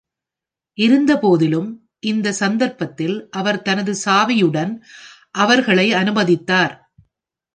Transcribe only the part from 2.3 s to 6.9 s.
சந்தர்ப்பத்தில், அவர் தனது சாவியுடன் அவர்களை அனுமதித்தார்.